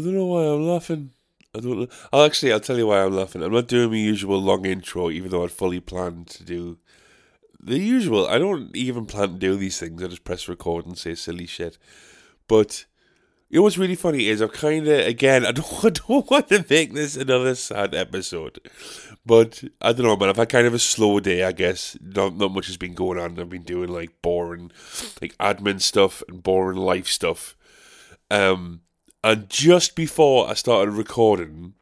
[0.00, 1.10] don't know why I'm laughing.
[1.54, 1.88] I don't know.
[2.12, 3.42] I'll actually, I'll tell you why I'm laughing.
[3.42, 6.78] I'm not doing my usual long intro, even though I'd fully planned to do
[7.58, 8.26] the usual.
[8.26, 10.02] I don't even plan to do these things.
[10.02, 11.76] I just press record and say silly shit.
[12.46, 12.86] But
[13.48, 15.44] you know what's really funny is I've kind of again.
[15.46, 18.60] I don't, I don't want to make this another sad episode,
[19.26, 20.28] but I don't know, man.
[20.28, 21.96] I've had kind of a slow day, I guess.
[22.00, 23.38] Not not much has been going on.
[23.40, 24.70] I've been doing like boring,
[25.20, 27.56] like admin stuff and boring life stuff.
[28.30, 28.82] Um,
[29.22, 31.74] and just before I started recording,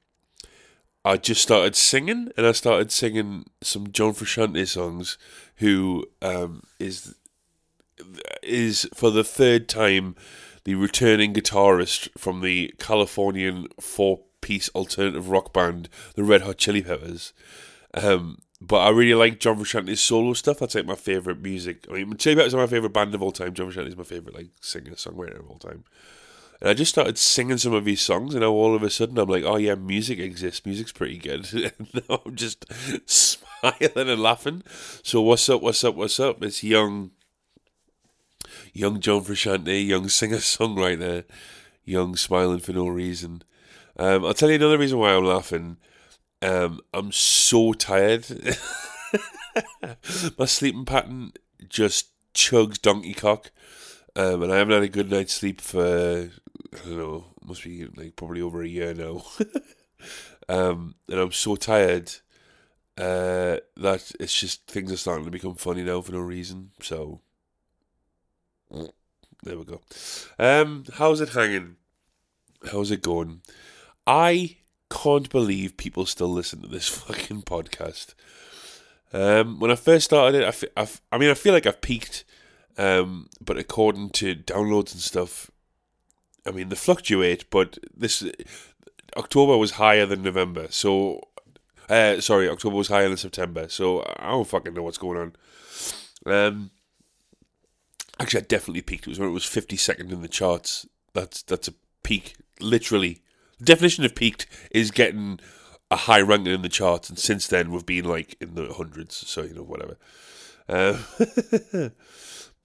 [1.04, 5.16] I just started singing, and I started singing some John Frusciante songs,
[5.56, 7.14] who um, is
[8.42, 10.14] is for the third time
[10.64, 17.32] the returning guitarist from the Californian four-piece alternative rock band, the Red Hot Chili Peppers.
[17.94, 20.58] Um, but I really like John Frusciante's solo stuff.
[20.58, 21.86] That's like my favorite music.
[21.88, 23.54] I mean, Chili Peppers are my favorite band of all time.
[23.54, 25.84] John Frusciante is my favorite like singer songwriter of all time.
[26.60, 29.18] And I just started singing some of his songs, and now all of a sudden
[29.18, 30.66] I'm like, oh yeah, music exists.
[30.66, 31.52] Music's pretty good.
[31.78, 32.66] and now I'm just
[33.08, 34.62] smiling and laughing.
[35.02, 35.62] So what's up?
[35.62, 35.94] What's up?
[35.94, 36.42] What's up?
[36.42, 37.12] It's young,
[38.72, 41.24] young John Frusciante, young singer songwriter,
[41.84, 43.42] young smiling for no reason.
[43.96, 45.76] Um, I'll tell you another reason why I'm laughing.
[46.42, 48.26] Um, I'm so tired.
[50.38, 51.32] My sleeping pattern
[51.68, 53.50] just chugs donkey cock.
[54.18, 56.28] Um, and I haven't had a good night's sleep for
[56.74, 59.22] I don't know, must be like probably over a year now.
[60.48, 62.10] um, and I'm so tired
[62.96, 66.72] uh, that it's just things are starting to become funny now for no reason.
[66.82, 67.20] So
[69.44, 69.82] there we go.
[70.36, 71.76] Um, how's it hanging?
[72.72, 73.42] How's it going?
[74.04, 74.56] I
[74.90, 78.14] can't believe people still listen to this fucking podcast.
[79.12, 81.66] Um, when I first started it, I, f- I, f- I mean, I feel like
[81.66, 82.24] I've peaked
[82.78, 85.50] um, but according to downloads and stuff,
[86.46, 87.50] I mean they fluctuate.
[87.50, 88.24] But this
[89.16, 91.20] October was higher than November, so
[91.88, 93.68] uh, sorry, October was higher than September.
[93.68, 96.32] So I don't fucking know what's going on.
[96.32, 96.70] Um,
[98.20, 99.06] actually, I definitely peaked.
[99.06, 100.86] It was when it was fifty second in the charts.
[101.14, 103.22] That's that's a peak, literally.
[103.58, 105.40] The definition of peaked is getting
[105.90, 109.16] a high ranking in the charts, and since then we've been like in the hundreds.
[109.16, 109.96] So you know, whatever.
[110.68, 110.98] Uh,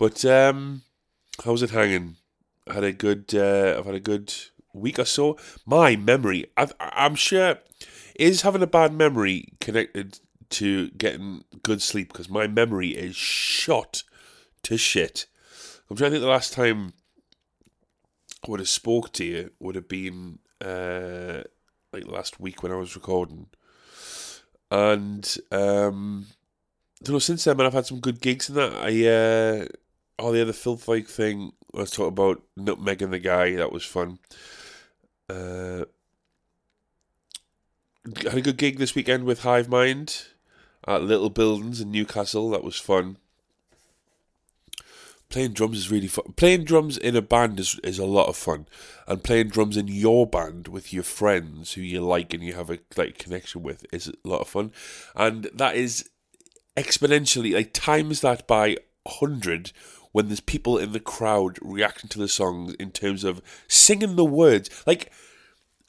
[0.04, 0.82] But um,
[1.46, 2.18] how's it hanging?
[2.68, 3.34] I had a good.
[3.34, 4.36] Uh, I've had a good
[4.74, 5.38] week or so.
[5.66, 7.60] My memory, I've, I'm sure,
[8.20, 10.20] is having a bad memory connected
[10.50, 14.04] to getting good sleep because my memory is shot
[14.64, 15.26] to shit.
[15.90, 16.92] I'm trying to think the last time
[18.46, 21.44] I would have spoke to you would have been uh,
[21.94, 23.48] like last week when I was recording,
[24.70, 26.26] and um,
[27.02, 27.20] I don't know.
[27.20, 28.74] Since then, man, I've had some good gigs and that.
[28.74, 29.66] I uh,
[30.20, 31.54] oh, the other filth like thing.
[31.74, 33.56] Let's talk about Nutmeg and the guy.
[33.56, 34.20] That was fun.
[35.30, 35.86] Uh,
[38.06, 40.26] had a good gig this weekend with Hive Mind
[40.88, 42.50] at Little Buildings in Newcastle.
[42.50, 43.18] That was fun.
[45.30, 46.34] Playing drums is really fun.
[46.36, 48.68] Playing drums in a band is, is a lot of fun,
[49.08, 52.70] and playing drums in your band with your friends who you like and you have
[52.70, 54.72] a like connection with is a lot of fun,
[55.16, 56.08] and that is
[56.78, 59.72] exponentially like times that by hundred
[60.14, 64.24] when there's people in the crowd reacting to the songs in terms of singing the
[64.24, 64.70] words.
[64.88, 65.12] Like,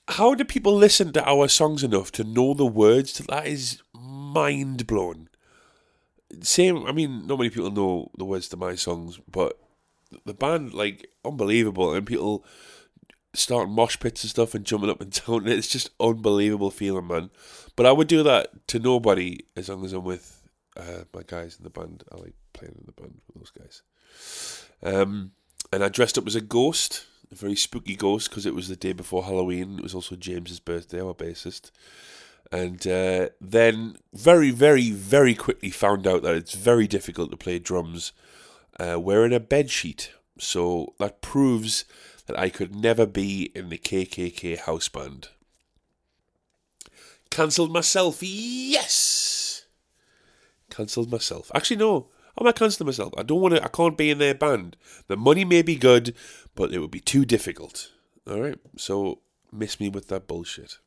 [0.09, 3.19] how do people listen to our songs enough to know the words?
[3.19, 5.29] That is mind blowing.
[6.41, 9.59] Same, I mean, not many people know the words to my songs, but
[10.25, 11.95] the band, like, unbelievable.
[11.95, 12.45] And people
[13.35, 15.47] starting mosh pits and stuff and jumping up and down.
[15.47, 17.31] It's just unbelievable feeling, man.
[17.77, 20.43] But I would do that to nobody as long as I'm with
[20.77, 22.05] uh, my guys in the band.
[22.11, 23.83] I like playing in the band with those guys.
[24.83, 25.33] Um,
[25.73, 28.77] and I dressed up as a ghost, a very spooky ghost, because it was the
[28.77, 29.79] day before Halloween.
[29.79, 31.71] It was also James's birthday, our bassist.
[32.53, 37.59] And uh, then very, very, very quickly found out that it's very difficult to play
[37.59, 38.13] drums
[38.79, 40.13] uh, wearing a bed sheet.
[40.39, 41.85] So that proves
[42.27, 45.29] that I could never be in the KKK house band.
[47.31, 49.67] Cancelled myself, yes!
[50.71, 51.51] Cancelled myself.
[51.55, 52.09] Actually, no.
[52.37, 53.13] I might cancel myself.
[53.17, 53.65] I don't want to.
[53.65, 54.77] I can't be in their band.
[55.07, 56.15] The money may be good,
[56.55, 57.91] but it would be too difficult.
[58.29, 59.21] All right, so
[59.53, 60.79] miss me with that bullshit.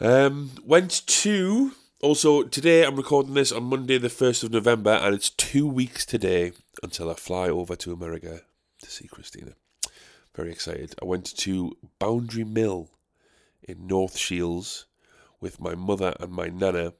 [0.00, 2.84] Um, went to also today.
[2.84, 6.52] I'm recording this on Monday, the first of November, and it's two weeks today
[6.82, 8.42] until I fly over to America
[8.82, 9.52] to see Christina.
[10.34, 10.94] Very excited.
[11.00, 12.88] I went to Boundary Mill
[13.62, 14.86] in North Shields
[15.40, 16.94] with my mother and my nana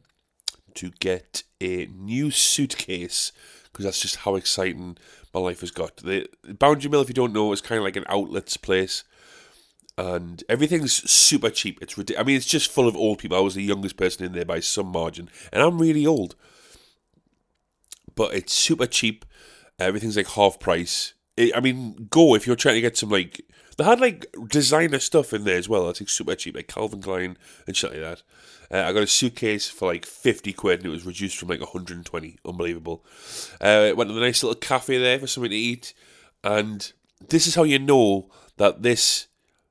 [0.76, 3.32] to get a new suitcase
[3.64, 4.98] because that's just how exciting
[5.32, 5.96] my life has got.
[5.96, 6.28] The
[6.58, 9.04] Boundary Mill, if you don't know, is kind of like an outlets place,
[9.96, 11.78] and everything's super cheap.
[11.80, 12.22] It's ridiculous.
[12.22, 13.36] I mean, it's just full of old people.
[13.36, 16.34] I was the youngest person in there by some margin, and I'm really old,
[18.14, 19.24] but it's super cheap.
[19.78, 21.14] Everything's like half price.
[21.36, 23.40] It, I mean, go if you're trying to get some like
[23.76, 25.86] they had like designer stuff in there as well.
[25.86, 27.36] That's like super cheap, like Calvin Klein
[27.66, 28.22] and shit like that.
[28.70, 31.60] Uh, I got a suitcase for like 50 quid and it was reduced from like
[31.60, 32.38] 120.
[32.44, 33.04] Unbelievable.
[33.60, 35.94] Uh, went to the nice little cafe there for something to eat.
[36.42, 36.92] And
[37.28, 39.26] this is how you know that this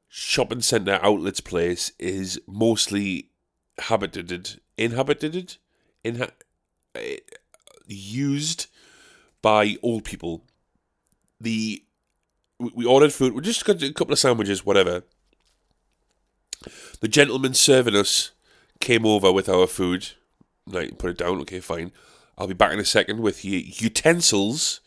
[0.07, 3.29] shopping centre outlets place is mostly
[3.79, 5.57] habited, inhabited,
[6.03, 6.31] inha-
[6.95, 6.99] uh,
[7.87, 8.67] used
[9.41, 10.43] by old people.
[11.39, 11.83] The
[12.69, 13.33] we ordered food.
[13.33, 15.03] We just got a couple of sandwiches, whatever.
[16.99, 18.31] The gentleman serving us
[18.79, 20.09] came over with our food.
[20.67, 21.39] Like, put it down.
[21.41, 21.91] Okay, fine.
[22.37, 24.81] I'll be back in a second with your utensils.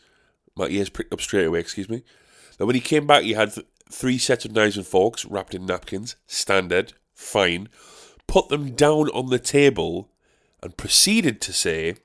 [0.55, 1.59] My ears pricked up straight away.
[1.59, 2.03] Excuse me.
[2.59, 5.53] Now, when he came back, he had th- three sets of knives and forks wrapped
[5.53, 6.15] in napkins.
[6.27, 7.67] Standard, fine.
[8.27, 10.09] Put them down on the table
[10.63, 11.97] and proceeded to say,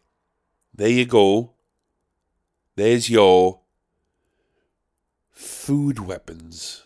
[0.75, 1.55] "There you go.
[2.77, 3.60] There's your
[5.41, 6.83] food weapons."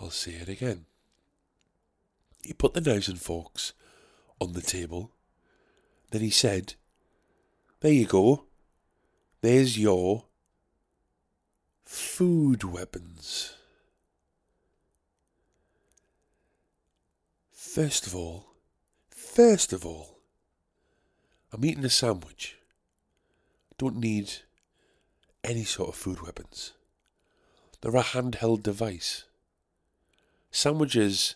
[0.00, 0.86] I'll say it again.
[2.42, 3.72] He put the knives and forks
[4.40, 5.12] on the table.
[6.10, 6.74] Then he said,
[7.80, 8.44] There you go.
[9.40, 10.24] There's your
[11.84, 13.54] food weapons.
[17.52, 18.46] First of all,
[19.08, 20.11] first of all,
[21.52, 22.56] I'm eating a sandwich.
[23.78, 24.32] Don't need
[25.44, 26.72] any sort of food weapons.
[27.80, 29.24] They're a handheld device.
[30.50, 31.34] Sandwiches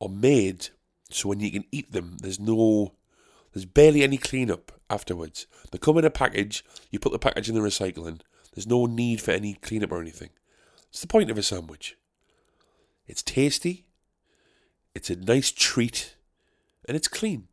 [0.00, 0.68] are made
[1.10, 2.94] so when you can eat them, there's no,
[3.52, 5.46] there's barely any cleanup afterwards.
[5.70, 8.20] They come in a package, you put the package in the recycling.
[8.52, 10.30] There's no need for any cleanup or anything.
[10.90, 11.96] It's the point of a sandwich.
[13.06, 13.86] It's tasty,
[14.94, 16.16] it's a nice treat,
[16.88, 17.48] and it's clean.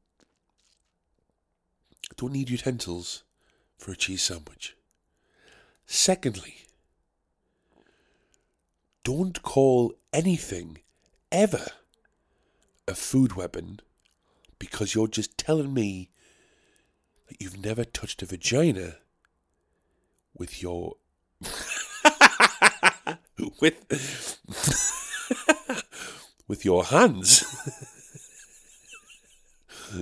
[2.22, 3.24] Don't need utensils
[3.80, 4.76] for a cheese sandwich.
[5.88, 6.58] Secondly,
[9.04, 10.82] don't call anything
[11.32, 11.66] ever
[12.88, 13.80] a food weapon
[14.60, 16.12] because you're just telling me
[17.28, 18.98] that you've never touched a vagina
[20.38, 20.98] with your
[23.60, 24.38] with
[26.48, 27.44] with your hands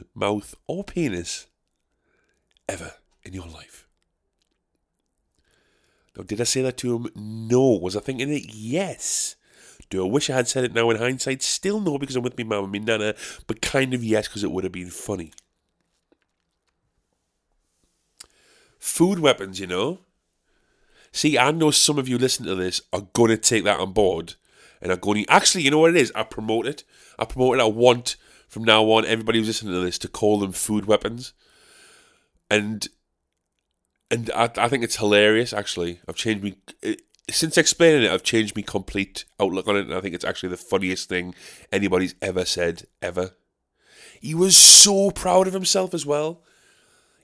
[0.13, 1.47] mouth or penis
[2.69, 2.93] ever
[3.23, 3.87] in your life
[6.15, 9.35] now did i say that to him no was i thinking it yes
[9.89, 11.41] do I wish I had said it now in hindsight?
[11.41, 13.15] Still no, because I'm with me mum and me nana,
[13.47, 15.31] but kind of yes, because it would have been funny.
[18.77, 19.99] Food weapons, you know?
[21.11, 23.93] See, I know some of you listening to this are going to take that on
[23.93, 24.35] board
[24.79, 25.31] and are going to.
[25.31, 26.11] Actually, you know what it is?
[26.13, 26.83] I promote it.
[27.17, 27.61] I promote it.
[27.61, 28.15] I want
[28.47, 31.33] from now on everybody who's listening to this to call them food weapons.
[32.49, 32.87] And
[34.11, 35.53] and I, I think it's hilarious.
[35.53, 36.95] Actually, I've changed me eh,
[37.29, 40.49] since explaining it, I've changed my complete outlook on it, and I think it's actually
[40.49, 41.35] the funniest thing
[41.71, 43.31] anybody's ever said ever.
[44.19, 46.41] He was so proud of himself as well.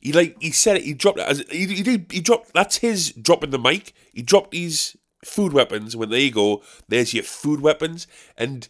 [0.01, 0.83] He like he said it.
[0.83, 1.19] He dropped.
[1.19, 2.11] As, he, he did.
[2.11, 2.53] He dropped.
[2.53, 3.93] That's his dropping the mic.
[4.13, 5.95] He dropped these food weapons.
[5.95, 6.61] When there you go.
[6.87, 8.07] There's your food weapons.
[8.37, 8.67] And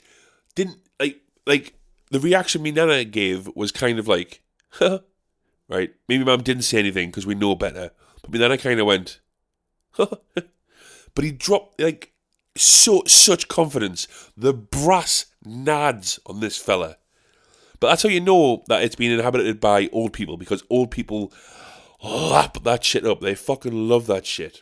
[0.56, 1.74] didn't like like
[2.10, 4.42] the reaction me nana gave was kind of like,
[5.70, 5.94] right.
[6.08, 7.92] Maybe mum didn't say anything because we know better.
[8.22, 9.20] But then I kind of went,
[9.98, 12.14] but he dropped like
[12.56, 14.08] so such confidence.
[14.36, 16.98] The brass nads on this fella.
[17.80, 21.32] But that's how you know that it's been inhabited by old people because old people
[22.04, 23.22] lap that shit up.
[23.22, 24.62] They fucking love that shit.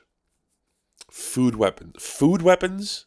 [1.11, 2.01] Food weapons.
[2.01, 3.05] Food weapons?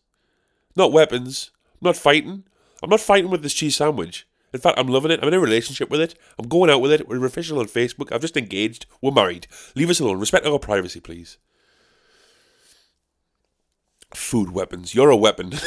[0.77, 1.51] Not weapons.
[1.75, 2.45] I'm not fighting.
[2.83, 4.27] I'm not fighting with this cheese sandwich.
[4.57, 5.21] In fact, I'm loving it.
[5.23, 6.15] I'm in a relationship with it.
[6.39, 7.07] I'm going out with it.
[7.07, 8.11] We're official on Facebook.
[8.11, 8.87] I've just engaged.
[9.03, 9.47] We're married.
[9.75, 10.19] Leave us alone.
[10.19, 11.37] Respect our privacy, please
[14.15, 14.95] food weapons.
[14.95, 15.51] You're a weapon.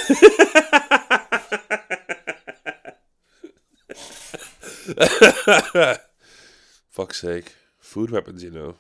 [6.89, 7.55] Fuck's sake.
[7.79, 8.75] Food weapons, you know.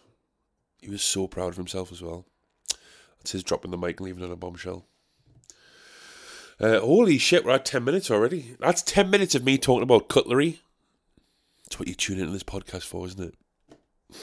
[0.81, 2.25] He was so proud of himself as well.
[3.17, 4.85] That's his dropping the mic and leaving on a bombshell.
[6.59, 8.57] Uh, holy shit, we're at 10 minutes already.
[8.59, 10.61] That's 10 minutes of me talking about cutlery.
[11.63, 13.35] That's what you tune into this podcast for, isn't it?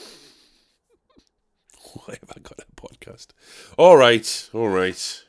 [1.93, 3.27] Why have I got a podcast?
[3.77, 5.23] All right, all right.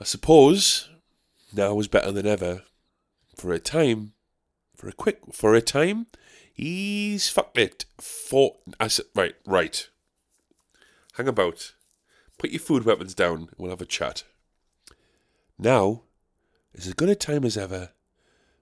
[0.00, 0.88] I suppose
[1.52, 2.62] now is better than ever.
[3.36, 4.12] For a time,
[4.76, 6.06] for a quick, for a time,
[6.52, 7.84] he's fucked it.
[7.98, 9.88] For I said, right, right.
[11.14, 11.74] Hang about.
[12.38, 13.48] Put your food weapons down.
[13.58, 14.24] We'll have a chat.
[15.58, 16.02] Now
[16.74, 17.90] is as good a time as ever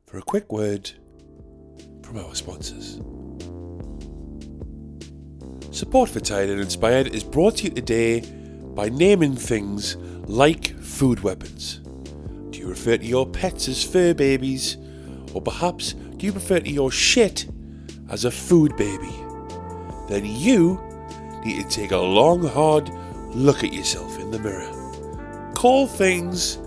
[0.04, 0.90] for a quick word
[2.02, 3.00] from our sponsors.
[5.74, 8.20] Support for Tired and Inspired is brought to you today
[8.74, 9.96] by naming things
[10.28, 11.78] like food weapons.
[12.50, 14.76] Do you refer to your pets as fur babies?
[15.32, 17.46] Or perhaps do you refer to your shit
[18.10, 19.14] as a food baby?
[20.10, 20.78] Then you
[21.42, 22.90] need to take a long, hard
[23.34, 24.70] look at yourself in the mirror.
[25.54, 26.58] Call things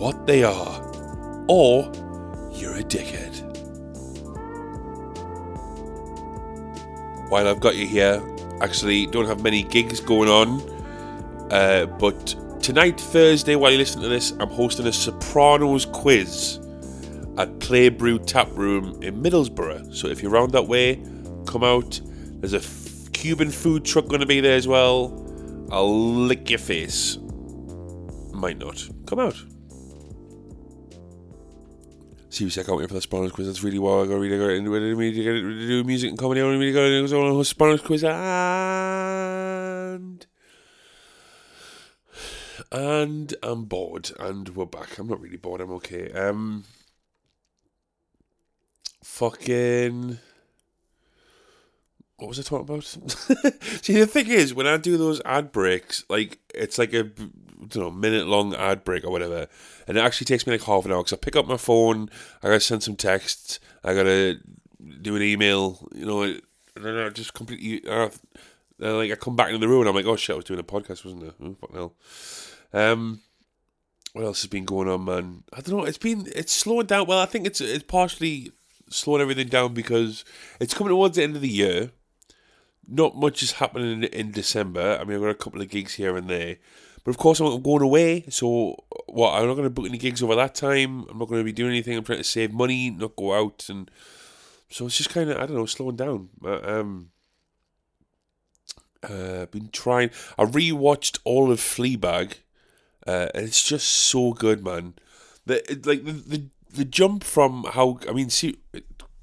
[0.00, 1.84] what they are, or
[2.52, 3.36] you're a dickhead.
[7.28, 8.22] While I've got you here,
[8.62, 10.62] actually don't have many gigs going on,
[11.52, 16.60] uh, but tonight, Thursday, while you listen to this, I'm hosting a Sopranos quiz
[17.36, 19.94] at Play Brew Tap Room in Middlesbrough.
[19.94, 21.02] So if you're around that way,
[21.46, 22.00] come out.
[22.04, 25.14] There's a f- Cuban food truck going to be there as well.
[25.70, 27.18] I'll lick your face.
[28.32, 28.88] Might not.
[29.06, 29.36] Come out.
[32.30, 33.48] Seriously, I can't wait for the Sopranos quiz.
[33.48, 34.96] That's really why I got really got into it.
[34.96, 36.40] Me to get to do music and comedy.
[36.40, 37.18] I really got into it.
[37.18, 38.20] on Sopranos quiz and
[42.70, 44.12] and I'm bored.
[44.20, 44.96] And we're back.
[44.98, 45.60] I'm not really bored.
[45.60, 46.12] I'm okay.
[46.12, 46.62] Um,
[49.02, 50.20] fucking.
[52.20, 52.84] What was I talking about?
[53.82, 57.76] See, the thing is, when I do those ad breaks, like it's like a don't
[57.76, 59.48] know minute long ad break or whatever,
[59.88, 62.10] and it actually takes me like half an hour because I pick up my phone,
[62.42, 64.38] I gotta send some texts, I gotta
[65.00, 66.42] do an email, you know, and
[66.76, 67.88] then I just completely.
[67.88, 68.10] Uh,
[68.78, 70.60] like I come back into the room and I'm like, oh shit, I was doing
[70.60, 71.44] a podcast, wasn't I?
[71.44, 71.94] Oh, fuck hell.
[72.72, 73.20] Um,
[74.12, 75.44] what else has been going on, man?
[75.52, 75.84] I don't know.
[75.84, 77.06] It's been it's slowing down.
[77.06, 78.52] Well, I think it's it's partially
[78.88, 80.24] slowing everything down because
[80.60, 81.90] it's coming towards the end of the year.
[82.88, 84.98] Not much is happening in, in December.
[85.00, 86.56] I mean, I've got a couple of gigs here and there,
[87.04, 88.24] but of course I'm going away.
[88.28, 89.34] So what?
[89.34, 91.06] I'm not going to book any gigs over that time.
[91.08, 91.96] I'm not going to be doing anything.
[91.96, 93.90] I'm trying to save money, not go out, and
[94.68, 96.30] so it's just kind of I don't know, slowing down.
[96.44, 97.10] Um,
[99.02, 100.10] uh, been trying.
[100.38, 102.34] I rewatched all of Fleabag.
[103.06, 104.94] Uh, and it's just so good, man.
[105.46, 108.58] The it- like the, the the jump from how I mean, see,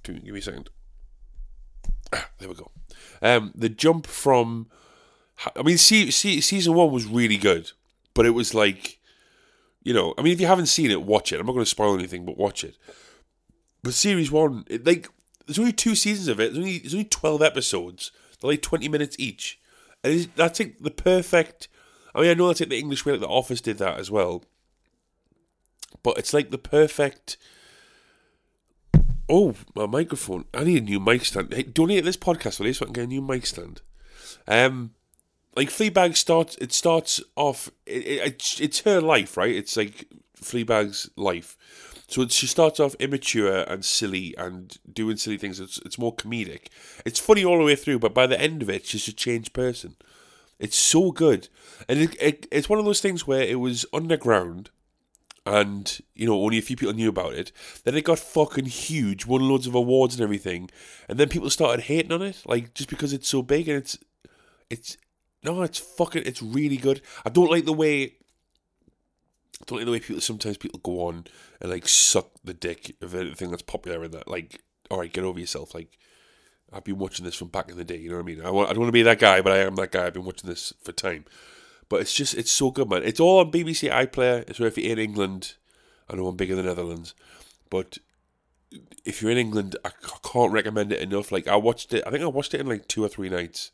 [0.03, 0.69] give me a second.
[2.11, 2.71] Ah, there we go.
[3.21, 4.67] Um, the jump from,
[5.55, 7.71] I mean, see, see, season one was really good,
[8.13, 8.99] but it was like,
[9.83, 11.39] you know, I mean, if you haven't seen it, watch it.
[11.39, 12.75] I'm not going to spoil anything, but watch it.
[13.83, 15.07] But series one, it, like,
[15.45, 16.51] there's only two seasons of it.
[16.51, 18.11] There's only there's only twelve episodes.
[18.39, 19.59] They're like twenty minutes each,
[20.03, 21.69] and that's like the perfect.
[22.13, 24.11] I mean, I know that's like the English way, like The Office did that as
[24.11, 24.43] well.
[26.03, 27.37] But it's like the perfect.
[29.29, 30.45] Oh, my microphone!
[30.53, 31.53] I need a new mic stand.
[31.53, 33.81] Hey, donate this podcast, please, so I can get a new mic stand.
[34.47, 34.91] Um,
[35.55, 36.55] like Fleabag starts.
[36.57, 37.69] It starts off.
[37.85, 39.53] It, it, it's it's her life, right?
[39.53, 40.07] It's like
[40.41, 41.57] Fleabag's life.
[42.07, 45.59] So she starts off immature and silly and doing silly things.
[45.59, 46.67] It's it's more comedic.
[47.05, 49.51] It's funny all the way through, but by the end of it, she's a changed
[49.51, 49.97] person.
[50.59, 51.49] It's so good,
[51.87, 54.71] and it, it, it's one of those things where it was underground,
[55.47, 57.51] and you know only a few people knew about it.
[57.83, 60.69] Then it got fucking huge, won loads of awards and everything,
[61.07, 63.97] and then people started hating on it, like just because it's so big and it's
[64.69, 64.97] it's
[65.43, 67.01] no, it's fucking it's really good.
[67.25, 68.17] I don't like the way
[69.61, 71.25] I don't like the way people sometimes people go on
[71.61, 74.27] and like suck the dick of anything that's popular in that.
[74.27, 74.61] Like,
[74.91, 75.73] all right, get over yourself.
[75.73, 75.97] Like,
[76.71, 77.97] I've been watching this from back in the day.
[77.97, 78.41] You know what I mean?
[78.41, 80.05] I, want, I don't want to be that guy, but I am that guy.
[80.05, 81.25] I've been watching this for time.
[81.89, 83.03] But it's just it's so good, man.
[83.03, 84.53] It's all on BBC iPlayer.
[84.55, 85.55] So if you're in England,
[86.09, 87.13] I know I'm bigger than the Netherlands,
[87.69, 87.97] but
[89.05, 89.91] if you're in England, I
[90.23, 91.31] can't recommend it enough.
[91.31, 92.03] Like I watched it.
[92.05, 93.71] I think I watched it in like two or three nights.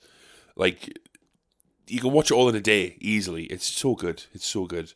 [0.55, 0.99] Like
[1.87, 3.45] you can watch it all in a day easily.
[3.45, 4.25] It's so good.
[4.33, 4.93] It's so good.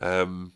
[0.00, 0.52] Um,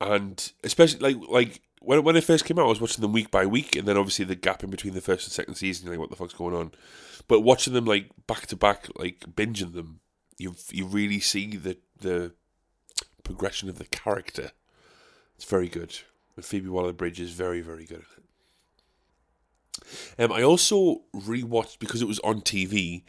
[0.00, 3.30] and especially like like when when it first came out, I was watching them week
[3.30, 5.98] by week, and then obviously the gap in between the first and second season, like
[5.98, 6.72] what the fuck's going on?
[7.28, 9.99] But watching them like back to back, like binging them,
[10.40, 12.32] you you really see the the
[13.22, 14.52] progression of the character.
[15.36, 15.98] It's very good,
[16.36, 18.24] And Phoebe Waller-Bridge is very, very good at it.
[20.18, 23.04] Um, I also rewatched because it was on TV.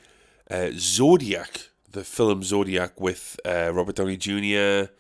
[0.50, 4.92] Uh, Zodiac, the film Zodiac with uh, Robert Downey Jr.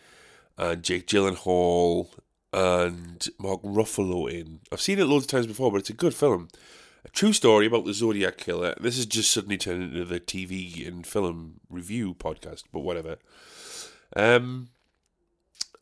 [0.57, 2.09] and Jake Gyllenhaal
[2.51, 4.59] and Mark Ruffalo in.
[4.71, 6.49] I've seen it loads of times before, but it's a good film.
[7.03, 8.75] A true story about the Zodiac killer.
[8.79, 13.17] This is just suddenly turned into the TV and film review podcast, but whatever.
[14.15, 14.69] Um,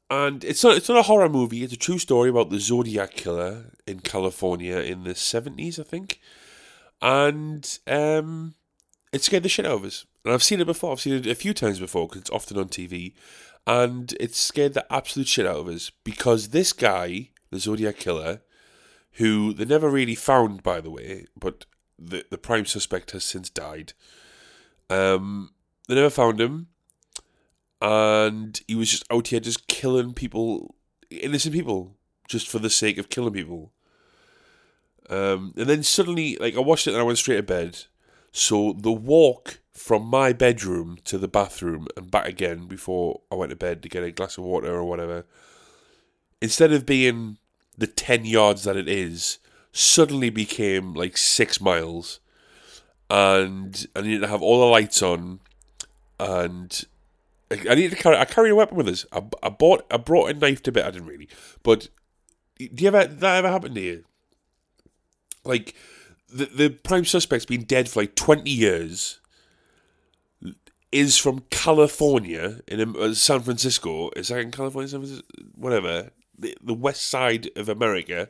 [0.09, 1.63] and it's not it's not a horror movie.
[1.63, 6.19] It's a true story about the Zodiac killer in California in the seventies, I think.
[7.01, 8.55] And um,
[9.11, 10.05] it scared the shit out of us.
[10.23, 10.91] And I've seen it before.
[10.91, 13.13] I've seen it a few times before because it's often on TV,
[13.67, 18.41] and it scared the absolute shit out of us because this guy, the Zodiac killer,
[19.13, 21.65] who they never really found, by the way, but
[21.97, 23.93] the the prime suspect has since died.
[24.89, 25.51] Um,
[25.87, 26.67] they never found him,
[27.81, 30.75] and he was just out here just killing people,
[31.09, 31.95] innocent people,
[32.27, 33.71] just for the sake of killing people.
[35.09, 37.85] Um, and then suddenly, like I watched it and I went straight to bed.
[38.31, 43.49] So the walk from my bedroom to the bathroom and back again before I went
[43.49, 45.25] to bed to get a glass of water or whatever,
[46.41, 47.37] instead of being
[47.79, 49.39] the 10 yards that it is,
[49.71, 52.19] suddenly became like six miles.
[53.09, 55.39] And I needed to have all the lights on.
[56.19, 56.85] And
[57.49, 59.05] I needed to carry, I carried a weapon with us.
[59.11, 60.85] I, I bought, I brought a knife to bed.
[60.85, 61.29] I didn't really.
[61.63, 61.87] But
[62.57, 64.03] do you ever, that ever happen to you?
[65.45, 65.73] Like,
[66.31, 69.19] the, the prime suspect's been dead for like 20 years
[70.91, 74.09] is from California in um, San Francisco.
[74.15, 74.89] Is that in California?
[74.89, 75.25] San Francisco?
[75.55, 76.11] Whatever.
[76.39, 78.29] The, the west side of America.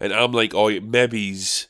[0.00, 1.68] And I'm like, oh, maybe he's,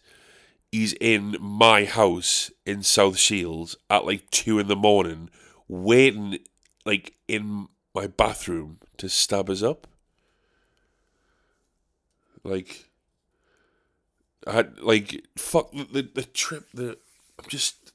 [0.71, 5.31] in my house in South Shields at like 2 in the morning,
[5.67, 6.39] waiting
[6.85, 9.87] like in my bathroom to stab us up.
[12.45, 12.89] Like,
[14.47, 16.67] I had like fuck the the, the trip.
[16.73, 16.97] The
[17.39, 17.93] I'm just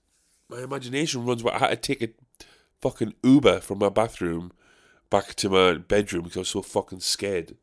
[0.50, 1.44] my imagination runs.
[1.44, 2.14] Where I had to take a
[2.82, 4.52] fucking Uber from my bathroom
[5.10, 7.56] back to my bedroom because I was so fucking scared.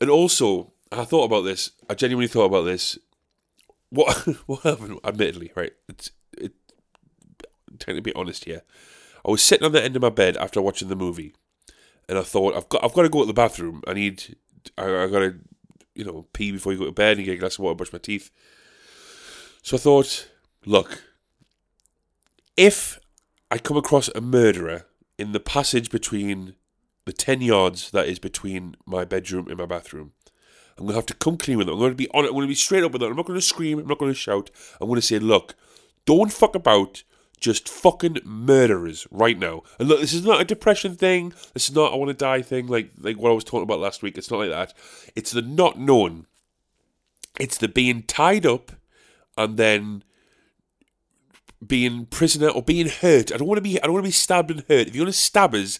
[0.00, 1.72] And also, I thought about this.
[1.88, 2.98] I genuinely thought about this.
[3.90, 4.98] What what happened?
[5.04, 5.72] Admittedly, right?
[5.88, 6.52] It's it.
[7.78, 8.62] Trying to be honest here,
[9.24, 11.34] I was sitting on the end of my bed after watching the movie,
[12.08, 13.82] and I thought I've got I've got to go to the bathroom.
[13.86, 14.36] I need
[14.76, 15.34] I, I got to
[15.94, 17.92] you know pee before you go to bed and get a glass of water, brush
[17.92, 18.30] my teeth.
[19.62, 20.28] So I thought,
[20.64, 21.02] look,
[22.56, 22.98] if
[23.50, 24.86] I come across a murderer
[25.18, 26.54] in the passage between
[27.08, 30.12] the 10 yards that is between my bedroom and my bathroom.
[30.76, 31.74] I'm going to have to come clean with them.
[31.74, 32.28] I'm going to be on it.
[32.28, 33.10] I'm going to be straight up with them.
[33.10, 33.78] I'm not going to scream.
[33.78, 34.50] I'm not going to shout.
[34.80, 35.54] I'm going to say, look,
[36.04, 37.02] don't fuck about.
[37.40, 39.62] Just fucking murderers right now.
[39.78, 41.32] And look, this is not a depression thing.
[41.54, 43.78] This is not I want to die thing like like what I was talking about
[43.78, 44.18] last week.
[44.18, 44.74] It's not like that.
[45.14, 46.26] It's the not known.
[47.38, 48.72] It's the being tied up
[49.36, 50.02] and then
[51.64, 53.32] being prisoner or being hurt.
[53.32, 53.80] I don't want to be.
[53.80, 54.88] I don't want to be stabbed and hurt.
[54.88, 55.78] If you want to stab us,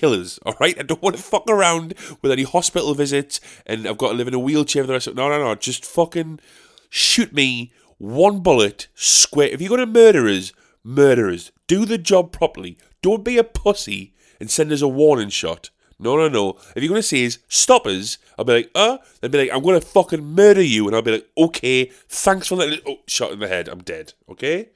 [0.00, 0.38] kill us.
[0.44, 0.78] All right.
[0.78, 4.28] I don't want to fuck around with any hospital visits, and I've got to live
[4.28, 5.14] in a wheelchair for the rest of.
[5.16, 5.54] No, no, no.
[5.54, 6.40] Just fucking
[6.88, 9.48] shoot me one bullet square.
[9.48, 11.52] If you're going to murder us, murder us.
[11.66, 12.78] Do the job properly.
[13.02, 15.70] Don't be a pussy and send us a warning shot.
[15.98, 16.56] No, no, no.
[16.74, 19.50] If you're going to say is stop us, I'll be like, uh, they'll be like,
[19.52, 20.86] I'm going to fucking murder you.
[20.86, 23.68] And I'll be like, okay, thanks for letting Oh, shot in the head.
[23.68, 24.14] I'm dead.
[24.30, 24.70] Okay?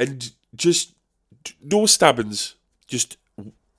[0.00, 0.94] and just
[1.62, 2.54] no stabbings,
[2.86, 3.16] just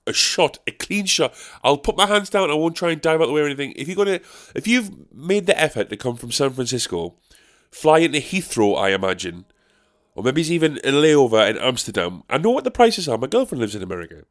[0.10, 1.34] a shot, a clean shot.
[1.64, 2.52] I'll put my hands down.
[2.52, 3.74] I won't try and dive out the way or anything.
[3.76, 4.20] If you're gonna,
[4.56, 7.16] if you've made the effort to come from San Francisco,
[7.72, 9.46] fly into Heathrow, I imagine,
[10.16, 12.24] or maybe it's even a layover in Amsterdam.
[12.30, 13.18] I know what the prices are.
[13.18, 14.24] My girlfriend lives in America,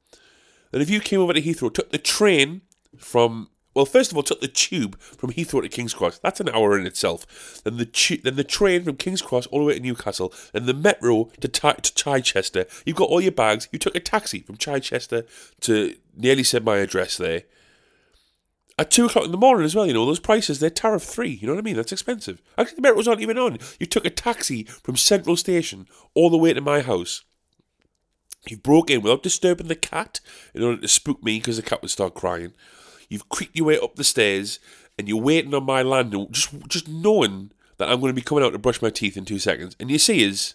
[0.73, 2.63] and if you came over to Heathrow, took the train
[2.97, 6.19] from well, first of all, took the tube from Heathrow to King's Cross.
[6.19, 7.63] That's an hour in itself.
[7.63, 10.35] Then the tu- then the train from King's Cross all the way to Newcastle.
[10.53, 12.67] Then the metro to, to Chichester.
[12.85, 13.69] You've got all your bags.
[13.71, 15.27] You took a taxi from Chichester
[15.61, 17.45] to nearly said my address there.
[18.81, 21.39] At two o'clock in the morning as well, you know, those prices, they're tariff free.
[21.41, 21.77] You know what I mean?
[21.77, 22.43] That's expensive.
[22.59, 23.59] Actually, the metro's not even on.
[23.79, 27.23] You took a taxi from Central Station all the way to my house.
[28.49, 30.19] You broke in without disturbing the cat
[30.53, 32.55] in order to spook me because the cat would start crying.
[33.09, 34.59] You've creaked your way up the stairs
[34.99, 38.45] and you're waiting on my landing, just just knowing that I'm going to be coming
[38.45, 39.77] out to brush my teeth in two seconds.
[39.79, 40.55] And you see is,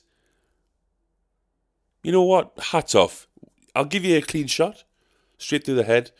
[2.04, 2.52] you know what?
[2.72, 3.28] Hats off.
[3.74, 4.84] I'll give you a clean shot,
[5.38, 6.12] straight through the head.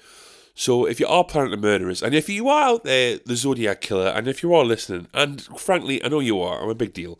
[0.56, 3.36] So if you are planning to murder us, and if you are out there, the
[3.36, 6.76] Zodiac killer, and if you are listening, and frankly, I know you are, I'm a
[6.76, 7.20] big deal,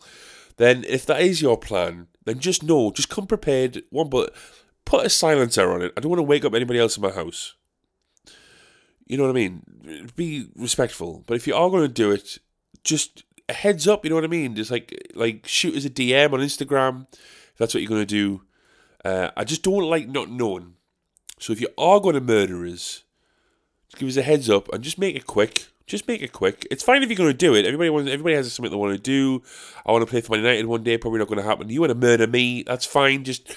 [0.56, 4.34] then if that is your plan, then just know, just come prepared, one but
[4.84, 5.92] put a silencer on it.
[5.96, 7.54] I don't want to wake up anybody else in my house
[9.06, 10.10] You know what I mean?
[10.16, 11.24] Be respectful.
[11.26, 12.38] But if you are going to do it,
[12.84, 14.04] just a heads up.
[14.04, 14.54] You know what I mean?
[14.54, 18.06] Just like like shoot as a DM on Instagram if that's what you're going to
[18.06, 18.42] do.
[19.04, 20.74] Uh, I just don't like not knowing.
[21.38, 23.04] So if you are going to murder us,
[23.88, 25.66] just give us a heads up and just make it quick.
[25.86, 26.66] Just make it quick.
[26.70, 27.66] It's fine if you're going to do it.
[27.66, 28.10] Everybody wants.
[28.10, 29.42] Everybody has something they want to do.
[29.84, 30.96] I want to play for Man United one day.
[30.96, 31.68] Probably not going to happen.
[31.68, 32.62] You want to murder me?
[32.62, 33.22] That's fine.
[33.22, 33.48] Just,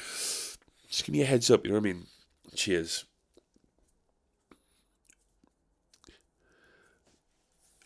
[0.89, 1.63] just give me a heads up.
[1.63, 2.05] You know what I mean?
[2.53, 3.05] Cheers.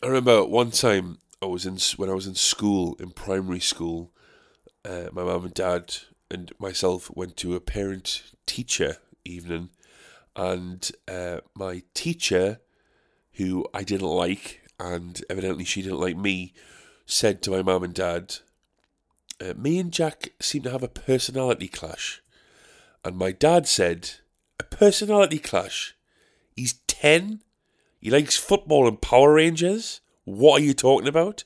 [0.04, 4.10] I remember one time I was in when I was in school in primary school.
[4.84, 5.94] Uh, my mum and dad
[6.28, 9.70] and myself went to a parent teacher evening,
[10.34, 12.58] and uh, my teacher,
[13.34, 16.52] who I didn't like, and evidently she didn't like me,
[17.06, 18.38] said to my mum and dad,
[19.40, 22.20] uh, "Me and Jack seem to have a personality clash,"
[23.04, 24.10] and my dad said,
[24.58, 25.94] "A personality clash?
[26.56, 27.42] He's ten."
[28.02, 30.00] He likes football and Power Rangers?
[30.24, 31.44] What are you talking about?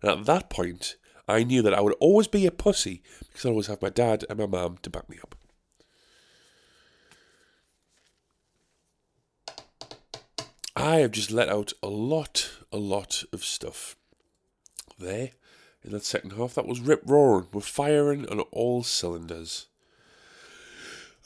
[0.00, 0.96] And at that point,
[1.28, 4.24] I knew that I would always be a pussy because I always have my dad
[4.30, 5.34] and my mum to back me up.
[10.74, 13.94] I have just let out a lot, a lot of stuff
[14.98, 15.32] there
[15.84, 16.54] in that second half.
[16.54, 17.48] That was rip roaring.
[17.52, 19.66] We're firing on all cylinders.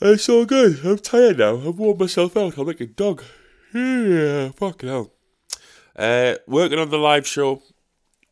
[0.01, 0.81] It's so good.
[0.83, 1.55] I'm tired now.
[1.55, 2.57] I've worn myself out.
[2.57, 3.23] I'm like a dog.
[3.73, 5.13] Yeah, fucking hell.
[5.95, 7.61] Uh, working on the live show.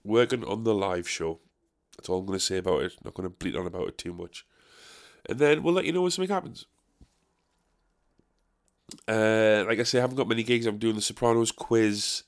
[0.03, 1.39] Working on the live show.
[1.97, 2.93] That's all I'm going to say about it.
[3.03, 4.45] Not going to bleat on about it too much.
[5.27, 6.65] And then we'll let you know when something happens.
[9.07, 10.65] Uh, like I say, I haven't got many gigs.
[10.65, 12.23] I'm doing the Sopranos quiz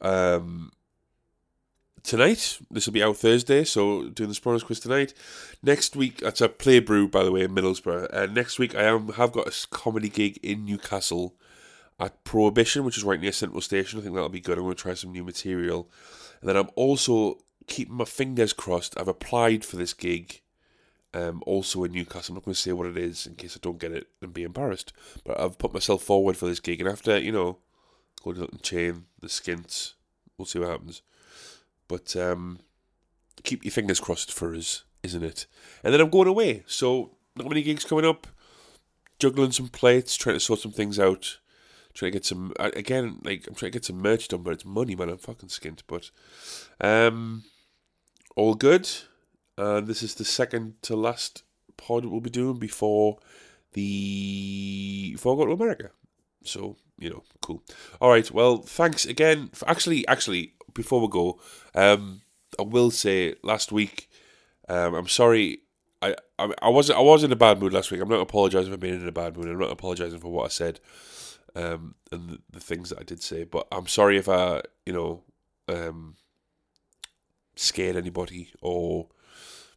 [0.00, 0.72] um,
[2.02, 2.58] tonight.
[2.70, 5.14] This will be out Thursday, so doing the Sopranos quiz tonight.
[5.62, 8.12] Next week, that's a play brew, by the way, in Middlesbrough.
[8.12, 11.34] Uh, next week, I am have got a comedy gig in Newcastle
[11.98, 13.98] at Prohibition, which is right near Central Station.
[13.98, 14.58] I think that'll be good.
[14.58, 15.88] I'm going to try some new material.
[16.40, 18.98] And then I'm also keeping my fingers crossed.
[18.98, 20.40] I've applied for this gig
[21.12, 22.32] um, also in Newcastle.
[22.32, 24.34] I'm not going to say what it is in case I don't get it and
[24.34, 24.92] be embarrassed.
[25.24, 26.80] But I've put myself forward for this gig.
[26.80, 27.58] And after, you know,
[28.22, 29.94] Golden Chain, the Skints,
[30.36, 31.02] we'll see what happens.
[31.86, 32.58] But um,
[33.44, 35.46] keep your fingers crossed for us, isn't it?
[35.84, 36.64] And then I'm going away.
[36.66, 38.26] So, not many gigs coming up.
[39.20, 41.38] Juggling some plates, trying to sort some things out
[41.94, 44.64] trying to get some again like I'm trying to get some merch done, but it's
[44.64, 45.08] money, man.
[45.08, 46.10] I'm fucking skint, but
[46.80, 47.44] um,
[48.36, 48.88] all good.
[49.56, 51.44] And this is the second to last
[51.76, 53.18] pod we'll be doing before
[53.72, 55.90] the before I go to America.
[56.42, 57.62] So you know, cool.
[58.00, 58.28] All right.
[58.30, 59.50] Well, thanks again.
[59.52, 61.40] For, actually, actually, before we go,
[61.74, 62.22] um,
[62.58, 64.10] I will say last week,
[64.68, 65.60] um, I'm sorry.
[66.02, 68.00] I, I I wasn't I was in a bad mood last week.
[68.00, 69.46] I'm not apologising for being in a bad mood.
[69.46, 70.80] I'm not apologising for what I said
[71.54, 73.44] um, and the, the, things that I did say.
[73.44, 75.22] But I'm sorry if I, you know,
[75.68, 76.16] um,
[77.56, 79.08] scared anybody or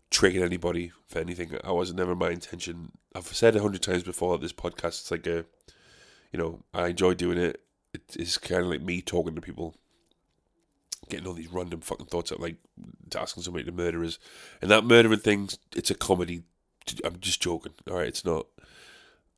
[0.10, 1.58] triggered anybody for anything.
[1.64, 2.92] I was never my intention.
[3.16, 5.46] I've said a hundred times before that this podcast is like a,
[6.32, 7.62] you know, I enjoy doing it.
[7.94, 9.76] It is kind of like me talking to people,
[11.10, 12.58] getting all these random fucking thoughts out, like
[13.16, 14.20] asking somebody to murder us,
[14.62, 15.50] and that murdering thing.
[15.76, 16.44] It's a comedy.
[17.04, 17.74] I'm just joking.
[17.90, 18.48] All right, it's not.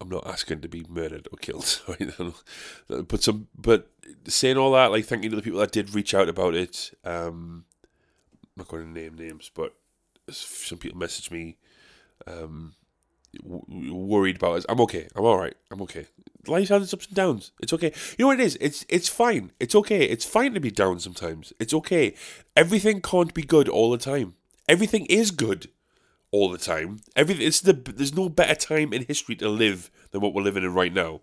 [0.02, 1.82] I'm not asking to be murdered or killed.
[2.88, 3.90] But some, but
[4.28, 6.92] saying all that, like thank you to the people that did reach out about it.
[7.04, 7.66] Um,
[8.44, 9.74] I'm not going to name names, but
[10.30, 11.58] some people messaged me,
[12.28, 12.76] um,
[13.44, 14.66] w- worried about us.
[14.70, 15.08] I'm okay.
[15.16, 15.56] I'm all right.
[15.72, 16.08] I'm okay.
[16.48, 17.52] Life has its ups and downs.
[17.62, 17.92] It's okay.
[18.18, 18.58] You know what it is?
[18.62, 19.52] It's it's fine.
[19.60, 20.06] It's okay.
[20.06, 21.52] It's fine to be down sometimes.
[21.60, 22.16] It's okay.
[22.56, 24.36] Everything can't be good all the time.
[24.68, 25.68] Everything is good
[26.32, 27.00] all the time.
[27.16, 30.64] Everything it's the there's no better time in history to live than what we're living
[30.64, 31.22] in right now.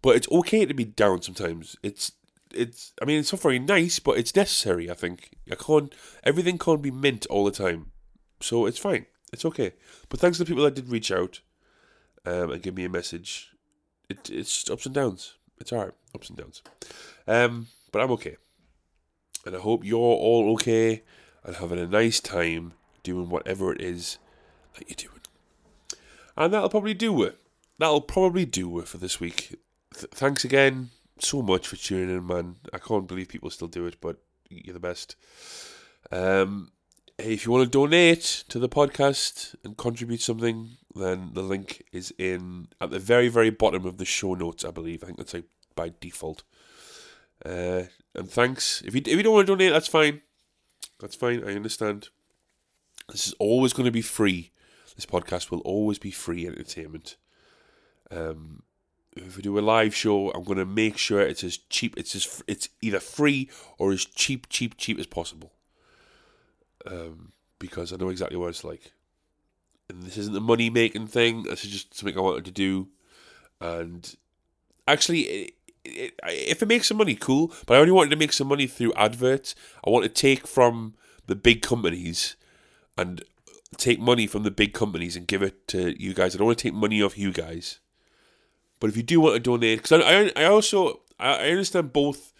[0.00, 1.76] But it's okay to be down sometimes.
[1.82, 2.12] It's
[2.52, 4.90] it's I mean it's not very nice, but it's necessary.
[4.90, 7.92] I think I can't everything can't be mint all the time,
[8.40, 9.06] so it's fine.
[9.32, 9.72] It's okay.
[10.08, 11.40] But thanks to the people that did reach out
[12.26, 13.50] um, and give me a message.
[14.08, 15.34] It, it's ups and downs.
[15.58, 16.62] It's alright, ups and downs.
[17.26, 18.36] Um, but I'm okay,
[19.46, 21.02] and I hope you're all okay
[21.44, 24.18] and having a nice time doing whatever it is
[24.74, 25.20] that you're doing.
[26.36, 27.38] And that'll probably do it.
[27.78, 29.58] That'll probably do it for this week.
[29.94, 32.56] Th- thanks again so much for tuning in, man.
[32.72, 34.16] I can't believe people still do it, but
[34.48, 35.16] you're the best.
[36.10, 36.72] Um,
[37.18, 42.12] if you want to donate to the podcast and contribute something, then the link is
[42.18, 45.02] in at the very, very bottom of the show notes, I believe.
[45.02, 46.42] I think that's like by default.
[47.44, 48.82] Uh, and thanks.
[48.82, 50.22] If you if you don't want to donate, that's fine.
[51.00, 51.42] That's fine.
[51.44, 52.08] I understand.
[53.08, 54.51] This is always going to be free.
[54.96, 57.16] This podcast will always be free entertainment.
[58.10, 58.62] Um,
[59.16, 61.94] if we do a live show, I'm going to make sure it's as cheap.
[61.96, 65.52] It's as it's either free or as cheap, cheap, cheap as possible.
[66.86, 68.92] Um, because I know exactly what it's like.
[69.88, 71.44] And this isn't a money making thing.
[71.44, 72.88] This is just something I wanted to do.
[73.60, 74.14] And
[74.88, 77.52] actually, it, it, if it makes some money, cool.
[77.66, 79.54] But I only wanted to make some money through adverts.
[79.86, 80.94] I want to take from
[81.26, 82.36] the big companies
[82.96, 83.22] and
[83.76, 86.34] take money from the big companies and give it to you guys.
[86.34, 87.78] I don't want to take money off you guys.
[88.80, 92.32] But if you do want to donate, because I, I, I also I understand both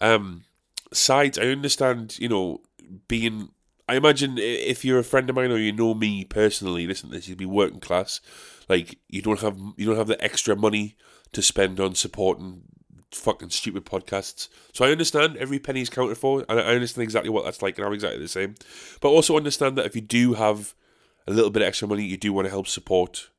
[0.00, 0.44] um,
[0.92, 1.38] sides.
[1.38, 2.60] I understand, you know,
[3.08, 3.50] being.
[3.88, 7.16] I imagine if you're a friend of mine or you know me personally, listen to
[7.16, 8.20] this, you'd be working class.
[8.68, 10.96] Like you don't have you don't have the extra money
[11.32, 12.62] to spend on supporting
[13.12, 14.48] fucking stupid podcasts.
[14.72, 17.76] So I understand every penny is counted for, and I understand exactly what that's like,
[17.78, 18.54] and I'm exactly the same.
[19.00, 20.74] But also understand that if you do have
[21.26, 23.30] a little bit extra money, you do want to help support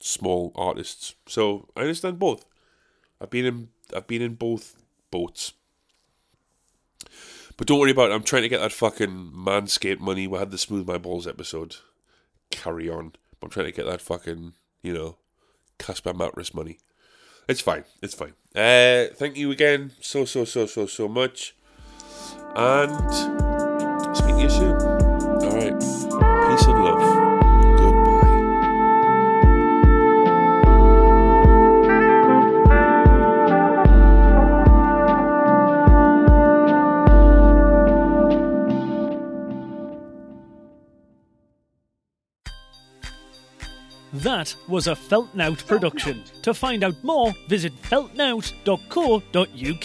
[0.00, 1.14] small artists.
[1.26, 2.44] So I understand both.
[3.20, 4.76] I've been in I've been in both
[5.10, 5.52] boats.
[7.56, 8.14] But don't worry about it.
[8.14, 10.26] I'm trying to get that fucking Manscaped money.
[10.26, 11.76] We had the Smooth My Balls episode.
[12.50, 13.12] Carry on.
[13.40, 15.18] I'm trying to get that fucking, you know,
[15.78, 16.78] Casper mattress money.
[17.48, 17.84] It's fine.
[18.02, 18.32] It's fine.
[18.54, 21.54] Uh, thank you again so, so, so, so, so much.
[22.56, 23.14] And
[24.16, 24.76] speak to you soon.
[24.80, 25.78] All right.
[25.78, 26.93] Peace and love.
[44.24, 46.24] That was a Feltnout production.
[46.40, 49.84] To find out more, visit feltnout.co.uk.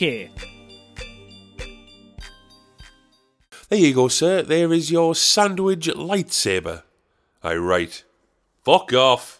[3.67, 4.41] There you go, sir.
[4.41, 6.83] There is your sandwich lightsaber.
[7.43, 8.05] I write.
[8.63, 9.38] Fuck off.